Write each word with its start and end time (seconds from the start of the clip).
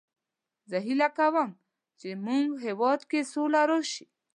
زه 0.69 0.77
هیله 0.85 1.09
کوم 1.17 1.49
چې 1.99 2.07
د 2.15 2.19
مونږ 2.25 2.47
هیواد 2.65 3.01
کې 3.09 3.19
سوله 3.33 3.61
راشي 3.69 4.05